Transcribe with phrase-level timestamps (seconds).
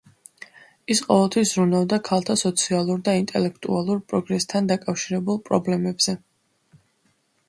[0.93, 6.17] ის ყოველთვის ზრუნავდა ქალთა სოციალურ და ინტელექტუალურ პროგრესთან დაკავშირებულ პრობლემებზე.